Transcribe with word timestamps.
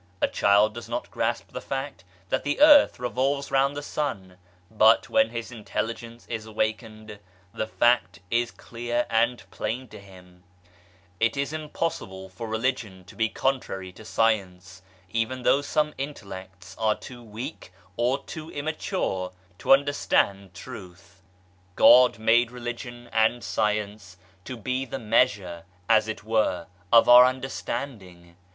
A 0.19 0.27
child 0.27 0.73
does 0.73 0.89
not 0.89 1.11
grasp 1.11 1.51
the 1.51 1.61
fact 1.61 2.03
that 2.29 2.43
the 2.43 2.59
earth 2.59 2.99
revolves 2.99 3.51
round 3.51 3.77
the 3.77 3.83
sun, 3.83 4.39
but, 4.71 5.11
when 5.11 5.29
his 5.29 5.51
intelligence 5.51 6.25
is 6.27 6.47
awakened, 6.47 7.19
the 7.53 7.67
fact 7.67 8.19
is 8.31 8.49
clear 8.49 9.05
and 9.11 9.47
plain 9.51 9.87
to 9.89 9.99
him, 9.99 10.43
It 11.19 11.37
is 11.37 11.53
impossible 11.53 12.29
for 12.29 12.47
Religion 12.47 13.03
to 13.05 13.15
be 13.15 13.29
contrary 13.29 13.91
to 13.91 14.03
Science, 14.03 14.81
even 15.11 15.43
though 15.43 15.61
some 15.61 15.93
intellects 15.99 16.75
are 16.79 16.95
too 16.95 17.21
weak 17.21 17.71
or 17.95 18.23
too 18.23 18.49
immature 18.49 19.31
to 19.59 19.71
understand 19.71 20.55
Truth. 20.55 21.21
God 21.75 22.17
made 22.17 22.49
Religion 22.49 23.07
and 23.13 23.43
Science 23.43 24.17
to 24.45 24.57
be 24.57 24.83
the 24.83 24.97
measure, 24.97 25.63
as 25.87 26.07
it 26.07 26.23
were, 26.23 26.65
of 26.91 27.07
our 27.07 27.25
understanding. 27.27 28.35